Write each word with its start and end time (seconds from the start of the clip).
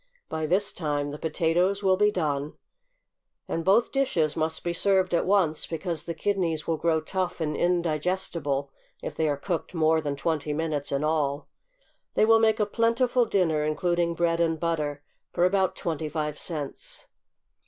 By 0.29 0.47
this 0.47 0.71
time 0.71 1.09
the 1.09 1.19
potatoes 1.19 1.83
will 1.83 1.95
be 1.95 2.09
done, 2.09 2.53
and 3.47 3.63
both 3.63 3.91
dishes 3.91 4.35
must 4.35 4.63
be 4.63 4.73
served 4.73 5.13
at 5.13 5.27
once, 5.27 5.67
because 5.67 6.05
the 6.05 6.15
kidneys 6.15 6.65
will 6.65 6.77
grow 6.77 7.01
tough 7.01 7.39
and 7.39 7.55
indigestible 7.55 8.71
if 9.03 9.15
they 9.15 9.27
are 9.29 9.37
cooked 9.37 9.75
more 9.75 10.01
than 10.01 10.15
twenty 10.15 10.53
minutes 10.53 10.91
in 10.91 11.03
all. 11.03 11.49
They 12.15 12.25
will 12.25 12.39
make 12.39 12.59
a 12.59 12.65
plentiful 12.65 13.25
dinner, 13.25 13.63
including 13.63 14.15
bread 14.15 14.39
and 14.39 14.59
butter, 14.59 15.03
for 15.33 15.45
about 15.45 15.75
twenty 15.75 16.09
five 16.09 16.39
cents. 16.39 17.05